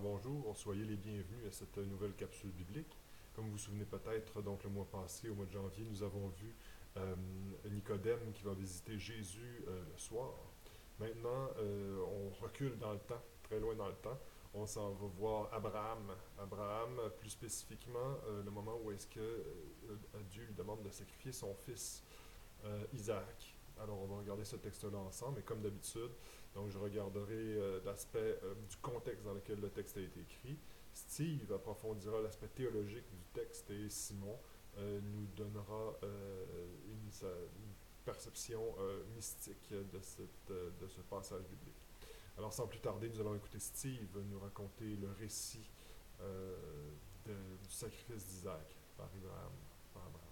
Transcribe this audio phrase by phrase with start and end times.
[0.00, 2.96] bonjour, soyez les bienvenus à cette nouvelle capsule biblique.
[3.34, 6.28] Comme vous vous souvenez peut-être, donc le mois passé, au mois de janvier, nous avons
[6.28, 6.54] vu
[6.96, 7.16] euh,
[7.70, 10.34] Nicodème qui va visiter Jésus euh, le soir.
[11.00, 14.18] Maintenant, euh, on recule dans le temps, très loin dans le temps.
[14.54, 16.14] On s'en va voir Abraham.
[16.38, 19.44] Abraham, plus spécifiquement, le moment où est-ce que
[20.30, 22.02] Dieu lui demande de sacrifier son fils
[22.94, 23.47] Isaac.
[23.80, 26.10] Alors, on va regarder ce texte-là ensemble, et comme d'habitude,
[26.54, 30.58] donc je regarderai euh, l'aspect euh, du contexte dans lequel le texte a été écrit.
[30.92, 34.36] Steve approfondira l'aspect théologique du texte, et Simon
[34.78, 37.28] euh, nous donnera une,
[38.04, 38.74] perception
[39.14, 41.76] mystique de, ce passage biblique.
[42.38, 45.70] Alors, sans plus tarder, nous allons écouter Steve nous raconter le récit
[47.26, 49.10] du sacrifice d'Isaac par.
[49.92, 50.27] Par Abraham.